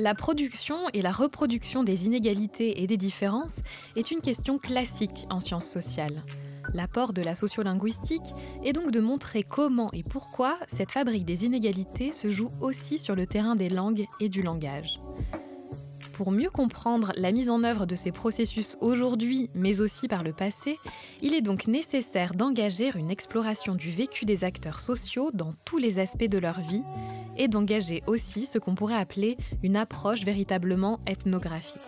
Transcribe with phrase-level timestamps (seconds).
[0.00, 3.60] La production et la reproduction des inégalités et des différences
[3.96, 6.24] est une question classique en sciences sociales.
[6.72, 8.34] L'apport de la sociolinguistique
[8.64, 13.14] est donc de montrer comment et pourquoi cette fabrique des inégalités se joue aussi sur
[13.14, 14.98] le terrain des langues et du langage.
[16.20, 20.34] Pour mieux comprendre la mise en œuvre de ces processus aujourd'hui, mais aussi par le
[20.34, 20.76] passé,
[21.22, 25.98] il est donc nécessaire d'engager une exploration du vécu des acteurs sociaux dans tous les
[25.98, 26.82] aspects de leur vie
[27.38, 31.80] et d'engager aussi ce qu'on pourrait appeler une approche véritablement ethnographique.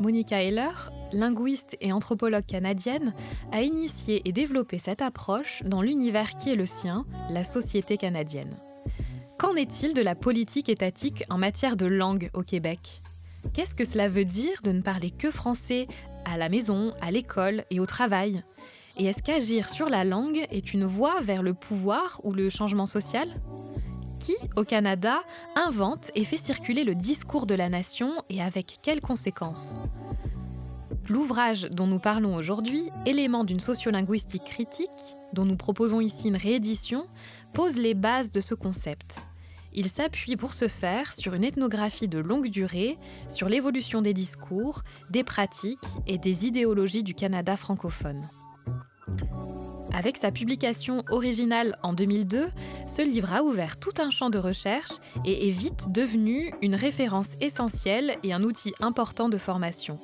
[0.00, 3.14] Monica Heller, linguiste et anthropologue canadienne,
[3.50, 8.54] a initié et développé cette approche dans l'univers qui est le sien, la société canadienne.
[9.40, 13.00] Qu'en est-il de la politique étatique en matière de langue au Québec?
[13.54, 15.88] Qu'est-ce que cela veut dire de ne parler que français
[16.26, 18.44] à la maison, à l'école et au travail?
[18.98, 22.84] Et est-ce qu'agir sur la langue est une voie vers le pouvoir ou le changement
[22.84, 23.30] social?
[24.18, 25.22] Qui, au Canada,
[25.56, 29.74] invente et fait circuler le discours de la nation et avec quelles conséquences?
[31.08, 34.90] L'ouvrage dont nous parlons aujourd'hui, Éléments d'une sociolinguistique critique,
[35.32, 37.06] dont nous proposons ici une réédition,
[37.54, 39.18] pose les bases de ce concept.
[39.72, 44.82] Il s'appuie pour ce faire sur une ethnographie de longue durée, sur l'évolution des discours,
[45.10, 48.28] des pratiques et des idéologies du Canada francophone.
[49.92, 52.48] Avec sa publication originale en 2002,
[52.86, 54.92] ce livre a ouvert tout un champ de recherche
[55.24, 59.98] et est vite devenu une référence essentielle et un outil important de formation.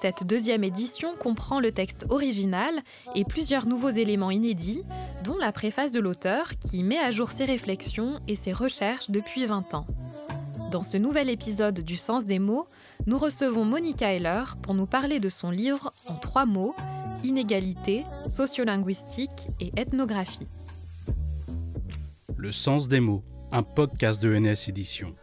[0.00, 2.82] Cette deuxième édition comprend le texte original
[3.16, 4.84] et plusieurs nouveaux éléments inédits,
[5.24, 9.46] dont la préface de l'auteur qui met à jour ses réflexions et ses recherches depuis
[9.46, 9.86] 20 ans.
[10.70, 12.68] Dans ce nouvel épisode du Sens des mots,
[13.06, 16.74] nous recevons Monica Heller pour nous parler de son livre en trois mots
[17.24, 20.46] Inégalité, sociolinguistique et ethnographie.
[22.36, 25.16] Le Sens des mots, un podcast de NS Édition.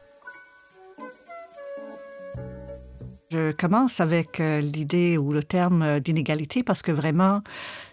[3.31, 7.41] Je commence avec euh, l'idée ou le terme euh, d'inégalité parce que vraiment,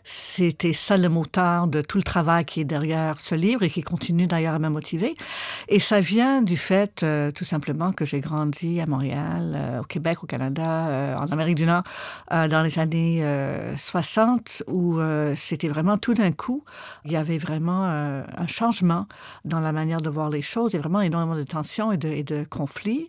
[0.05, 3.81] c'était ça le moteur de tout le travail qui est derrière ce livre et qui
[3.81, 5.15] continue d'ailleurs à me motiver.
[5.69, 10.23] Et ça vient du fait, euh, tout simplement, que j'ai grandi à Montréal, au Québec,
[10.23, 11.85] au Canada, en Amérique du Nord,
[12.31, 13.25] dans les années
[13.77, 14.99] 60, où
[15.37, 16.65] c'était vraiment tout d'un coup,
[17.05, 19.07] il y avait vraiment un changement
[19.45, 20.75] dans la manière de voir les choses.
[20.75, 23.09] A vraiment énormément de tensions et et de conflits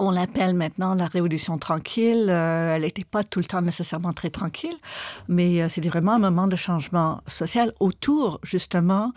[0.00, 2.26] on l'appelle maintenant la révolution tranquille.
[2.28, 4.76] Euh, elle n'était pas tout le temps nécessairement très tranquille,
[5.28, 9.12] mais euh, c'était vraiment un moment de changement social autour justement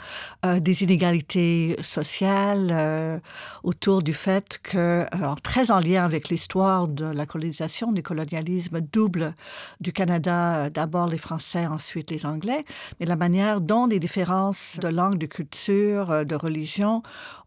[0.45, 3.21] euh, des inégalités sociales,
[3.63, 5.05] autour du fait que,
[5.41, 9.33] très en lien avec l'histoire de la colonisation, du colonialisme double
[9.79, 12.65] du Canada, d'abord les Français, ensuite les Anglais,
[13.00, 17.03] mais la manière dont les différences de langue, de culture, de religion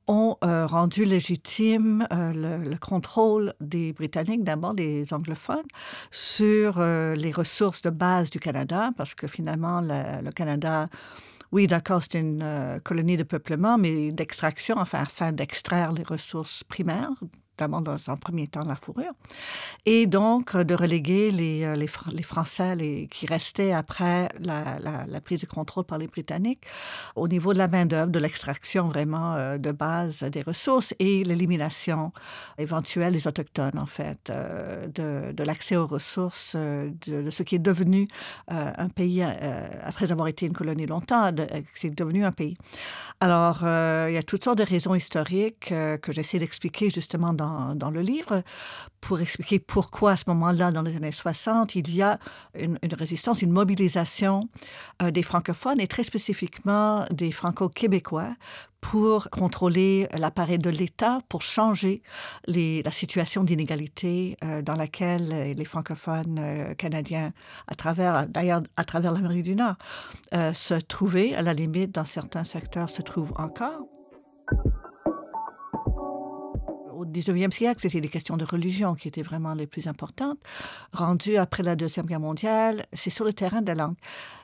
[0.08, 5.66] ont euh, rendu légitime euh, le, contrôle des Britanniques, d'abord des anglophones,
[6.10, 10.88] sur euh, les ressources de base du Canada, parce que finalement, le Canada,
[11.52, 17.10] oui, d'accord, c'est une colonie de peuplement, mais d'extraction, enfin, afin d'extraire les ressources primaires
[17.56, 19.12] notamment dans un premier temps la fourrure,
[19.86, 25.20] et donc euh, de reléguer les, euh, les, les Français les, qui restaient après la,
[25.24, 26.64] prise de contrôle par les Britanniques
[27.16, 32.12] au niveau de la main-d'œuvre, de l'extraction vraiment euh, de base des ressources et l'élimination
[32.58, 34.30] éventuelle des Autochtones, en fait,
[34.94, 38.08] de, de l'accès aux ressources de, ce qui est devenu
[38.48, 41.30] un pays, après avoir été une colonie longtemps,
[41.74, 42.56] c'est devenu un pays.
[43.20, 47.90] Alors, il y a toutes sortes de raisons historiques que j'essaie d'expliquer justement dans dans,
[47.90, 48.42] le livre
[49.00, 52.18] pour expliquer pourquoi à ce moment-là, dans les années 60, il y a
[52.54, 54.48] une, résistance, une mobilisation
[55.02, 58.34] euh, des francophones et très spécifiquement des franco-québécois
[58.80, 62.02] pour contrôler l'appareil de l'État, pour changer
[62.46, 67.32] la situation d'inégalité euh, dans laquelle les francophones euh, canadiens,
[68.28, 69.76] d'ailleurs à travers l'Amérique du Nord,
[70.32, 73.95] se trouvaient, à la limite, dans certains secteurs, se trouvent encore
[77.16, 80.38] 19e siècle, c'était les questions de religion qui étaient vraiment les plus importantes.
[80.92, 83.96] Rendues après la Deuxième Guerre mondiale, c'est sur le terrain de la langue.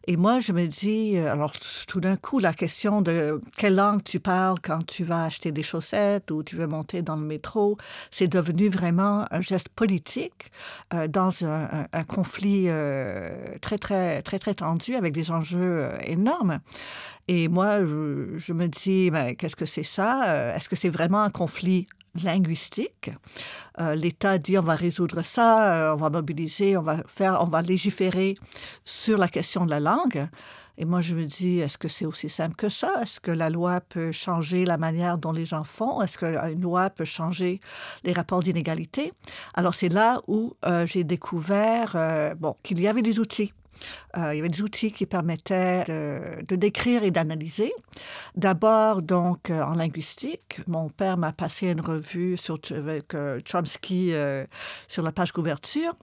[0.09, 1.53] Et moi, je me dis, euh, alors
[1.87, 5.63] tout d'un coup, la question de quelle langue tu parles quand tu vas acheter des
[5.63, 7.79] chaussettes ou tu veux monter dans le métro,
[8.11, 10.51] c'est devenu vraiment un geste politique
[10.93, 16.59] euh, dans un, conflit euh, très, très, très, très tendu avec des enjeux énormes.
[17.29, 20.55] Et moi, je, je me dis, ben, qu'est-ce que c'est ça?
[20.57, 23.11] Est-ce que c'est vraiment un conflit linguistique.
[23.81, 27.47] Euh, L'État dit on va résoudre ça, euh, on va mobiliser, on va faire, on
[27.47, 28.37] va légiférer
[28.85, 30.29] sur la question de la langue.
[30.79, 33.03] Et moi, je me dis, est-ce que c'est aussi simple que ça?
[33.03, 36.00] Est-ce que la loi peut changer la manière dont les gens font?
[36.00, 37.61] Est-ce qu'une loi peut changer
[38.05, 39.12] les rapports d'inégalité?
[39.53, 43.53] Alors, c'est là où euh, j'ai découvert bon, qu'il y avait des outils.
[44.17, 47.73] Euh, il y avait des outils qui permettaient de, décrire et d'analyser.
[48.37, 50.61] D'abord, donc, en linguistique.
[50.67, 53.14] Mon père m'a passé une revue sur, avec
[53.44, 54.12] Chomsky
[54.88, 55.94] sur la page couverture.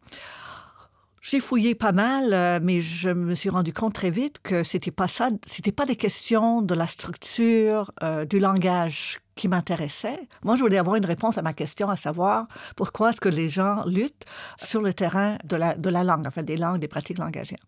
[1.22, 4.92] J'ai fouillé pas mal, euh, mais je me suis rendu compte très vite que c'était
[4.92, 10.28] pas ça, c'était pas des questions de la structure euh, du langage qui m'intéressaient.
[10.44, 13.50] Moi, je voulais avoir une réponse à ma question, à savoir pourquoi est-ce que les
[13.50, 14.26] gens luttent
[14.58, 17.66] sur le terrain de la, de la langue, enfin des langues, des pratiques langagières.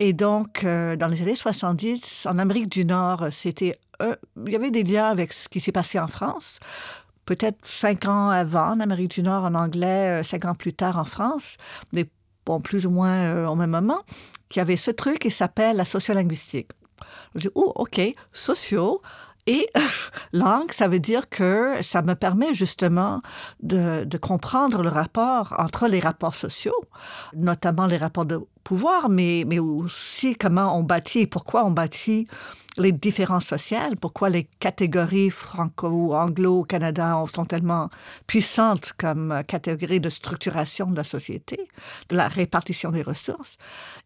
[0.00, 4.72] Et donc, euh, dans les années 70, en Amérique du Nord, c'était, il y avait
[4.72, 6.58] des liens avec ce qui s'est passé en France
[7.24, 11.04] peut-être cinq ans avant en Amérique du Nord, en anglais, cinq ans plus tard en
[11.04, 11.56] France,
[11.92, 12.08] mais
[12.46, 14.02] bon, plus ou moins euh, au même moment,
[14.48, 16.70] qui avait ce truc qui s'appelle la sociolinguistique.
[17.34, 18.00] Je dis, oh, OK,
[18.32, 19.02] sociaux.
[19.46, 19.68] Et
[20.32, 23.22] langue, ça veut dire que ça me permet justement
[23.60, 26.80] de, de, comprendre le rapport entre les rapports sociaux,
[27.34, 32.26] notamment les rapports de pouvoir, mais, mais aussi comment on bâtit, pourquoi on bâtit
[32.78, 37.90] les différences sociales, pourquoi les catégories franco-anglo au Canada sont tellement
[38.26, 41.68] puissantes comme catégorie de structuration de la société,
[42.08, 43.58] de la répartition des ressources.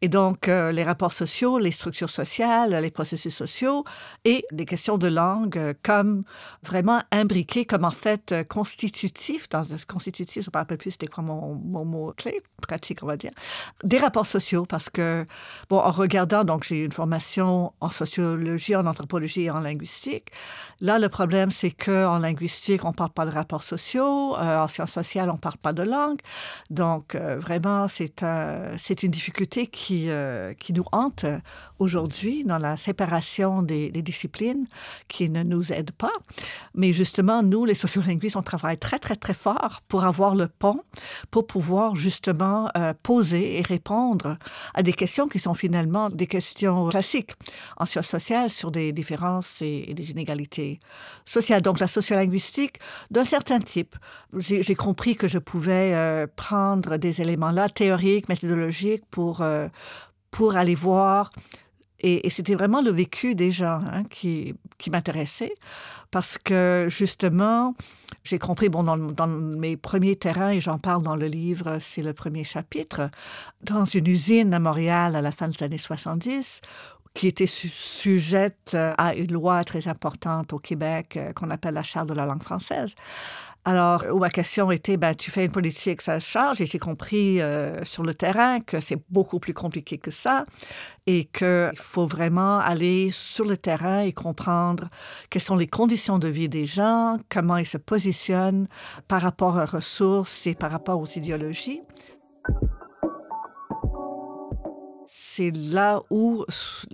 [0.02, 3.84] Et donc, euh, les rapports sociaux, les structures sociales, les processus sociaux
[4.24, 6.24] et des questions de langue euh, comme
[6.64, 8.44] vraiment imbriquées, comme en fait euh,
[9.50, 13.02] dans ce constitutif, je ne me rappelle plus c'était quoi mon, mon mot clé, pratique,
[13.02, 13.32] on va dire,
[13.84, 15.26] des rapports sociaux parce que,
[15.68, 20.30] bon, en regardant, donc j'ai une formation en sociologie, en anthropologie et en linguistique.
[20.80, 24.68] Là, le problème, c'est qu'en linguistique, on ne parle pas de rapports sociaux, euh, en
[24.68, 26.20] sciences sociales, on ne parle pas de langue.
[26.70, 28.24] Donc, euh, vraiment, c'est
[28.78, 31.26] c'est une difficulté qui, euh, qui nous hante
[31.78, 34.66] aujourd'hui dans la séparation des, disciplines
[35.08, 36.12] qui ne nous aide pas.
[36.74, 40.80] Mais justement, nous, les sociolinguistes, on travaille très, très, très fort pour avoir le pont,
[41.30, 42.70] pour pouvoir justement
[43.02, 44.35] poser et répondre
[44.74, 47.32] à des questions qui sont finalement des questions classiques
[47.76, 50.80] en sciences sociales sur des différences et, des inégalités
[51.24, 51.62] sociales.
[51.62, 52.78] Donc la sociolinguistique
[53.10, 53.96] d'un certain type.
[54.36, 59.68] J'ai compris que je pouvais euh, prendre des éléments là, théoriques, méthodologiques, pour, euh,
[60.30, 61.30] pour aller voir
[62.00, 65.54] et, c'était vraiment le vécu des gens hein, qui, qui m'intéressait
[66.10, 67.74] parce que justement,
[68.24, 72.02] j'ai compris, bon, dans, dans, mes premiers terrains, et j'en parle dans le livre, c'est
[72.02, 73.10] le premier chapitre,
[73.62, 76.60] dans une usine à Montréal à la fin des années 70,
[77.16, 81.82] qui était sujette euh, à une loi très importante au Québec euh, qu'on appelle la
[81.82, 82.94] Charte de la langue française.
[83.64, 87.40] Alors, où ma question était, ben, tu fais une politique, ça charge, et j'ai compris
[87.40, 90.44] euh, sur le terrain que c'est beaucoup plus compliqué que ça,
[91.06, 94.88] et qu'il faut vraiment aller sur le terrain et comprendre
[95.30, 98.68] quelles sont les conditions de vie des gens, comment ils se positionnent
[99.08, 101.80] par rapport aux ressources et par rapport aux idéologies
[105.08, 106.44] c'est là où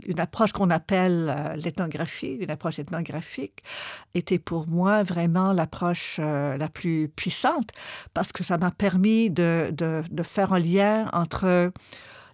[0.06, 3.62] une approche qu'on appelle euh, l'ethnographie, une approche ethnographique,
[4.14, 7.70] était pour moi vraiment l'approche euh, la plus puissante
[8.14, 11.72] parce que ça m'a permis de, de, faire un lien entre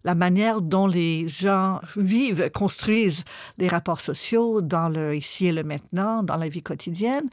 [0.05, 3.25] la manière dont les gens vivent, construisent
[3.59, 7.29] les rapports sociaux dans le ici et le maintenant, dans la vie quotidienne,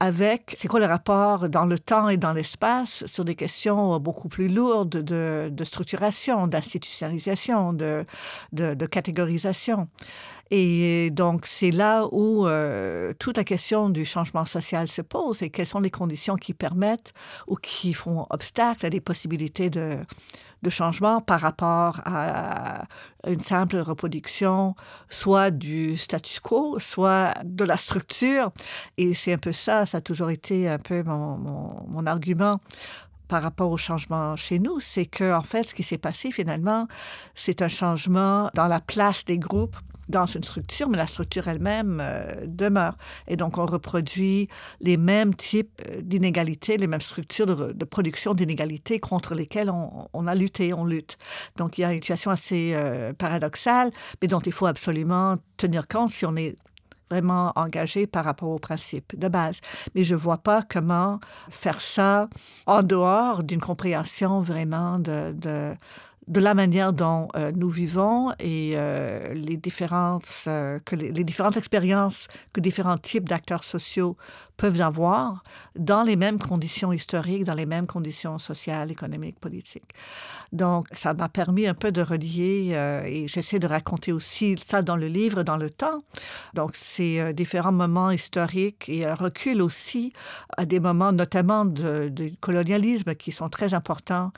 [0.00, 4.28] avec c'est quoi le rapport dans le temps et dans l'espace sur des questions beaucoup
[4.28, 8.06] plus lourdes de, structuration, d'institutionnalisation, de,
[8.86, 9.88] catégorisation?
[10.50, 15.50] Et donc, c'est là où euh, toute la question du changement social se pose et
[15.50, 17.12] quelles sont les conditions qui permettent
[17.46, 19.98] ou qui font obstacle à des possibilités de,
[20.68, 22.84] changement par rapport à
[23.26, 24.74] une simple reproduction,
[25.08, 28.50] soit du status quo, soit de la structure.
[28.98, 32.60] Et c'est un peu ça, ça a toujours été un peu mon, mon, mon argument
[33.28, 36.88] par rapport au changement chez nous, c'est que en fait, ce qui s'est passé finalement,
[37.36, 39.76] c'est un changement dans la place des groupes
[40.10, 42.96] dans une structure, mais la structure elle-même euh, demeure.
[43.28, 44.48] Et donc, on reproduit
[44.80, 50.34] les mêmes types euh, d'inégalités, les mêmes structures de, production d'inégalités contre lesquelles on, a
[50.34, 51.18] lutté, on lutte.
[51.56, 53.90] Donc, il y a une situation assez euh, paradoxale,
[54.20, 56.56] mais dont il faut absolument tenir compte si on est
[57.10, 59.60] vraiment engagé par rapport aux principes de base.
[59.94, 61.18] Mais je ne vois pas comment
[61.50, 62.28] faire ça
[62.66, 65.74] en dehors d'une compréhension vraiment de de
[66.38, 72.28] la manière dont euh, nous vivons et euh, les, différences, euh, que les, différentes expériences
[72.52, 74.16] que différents types d'acteurs sociaux
[74.56, 75.42] peuvent avoir
[75.74, 79.92] dans les mêmes conditions historiques, dans les mêmes conditions sociales, économiques, politiques.
[80.52, 84.96] Donc, ça m'a permis un peu de relier, et j'essaie de raconter aussi ça dans
[84.96, 86.00] le livre, dans le temps.
[86.52, 90.12] Donc, c'est différents moments historiques et un recul aussi
[90.58, 94.30] à des moments notamment de, de colonialisme qui sont très importants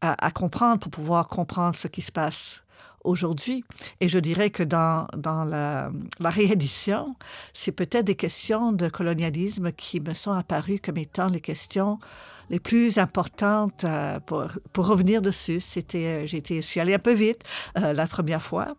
[0.00, 2.62] à, comprendre pour pouvoir comprendre ce qui se passe
[3.04, 3.64] aujourd'hui.
[4.00, 7.16] Et je dirais que dans, dans la, réédition,
[7.54, 11.98] c'est peut-être des questions de colonialisme qui me sont apparues comme étant les questions
[12.48, 15.60] les plus importantes euh, pour, pour, revenir dessus.
[15.60, 17.40] C'était, euh, été, je suis allée un peu vite
[17.76, 18.76] euh, la première fois.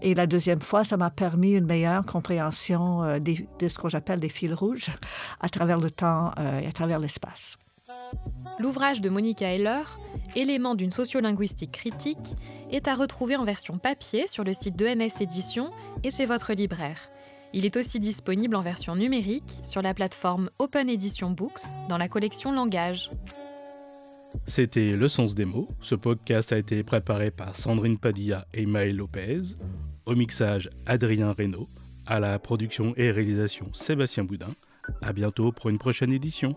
[0.00, 4.30] Et la deuxième fois, ça m'a permis une meilleure compréhension de ce que j'appelle des
[4.30, 4.90] fils rouges
[5.40, 7.58] à travers le temps et à travers l'espace.
[8.58, 9.98] L'ouvrage de Monica Heller,
[10.36, 12.36] Éléments d'une sociolinguistique critique,
[12.70, 15.70] est à retrouver en version papier sur le site d'ENS Éditions
[16.04, 17.10] et chez votre libraire.
[17.52, 22.08] Il est aussi disponible en version numérique sur la plateforme Open Edition Books dans la
[22.08, 23.10] collection Langage.
[24.46, 25.68] C'était Le Sens des mots.
[25.80, 29.40] Ce podcast a été préparé par Sandrine Padilla et Maël Lopez.
[30.06, 31.68] Au mixage, Adrien Reynaud.
[32.06, 34.54] À la production et réalisation, Sébastien Boudin.
[35.02, 36.54] À bientôt pour une prochaine édition.